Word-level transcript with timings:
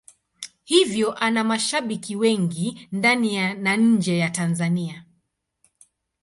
Hivyo 0.63 1.13
ana 1.15 1.43
mashabiki 1.43 2.15
wengi 2.15 2.87
ndani 2.91 3.53
na 3.53 3.75
nje 3.77 4.17
ya 4.17 4.29
Tanzania. 4.29 5.05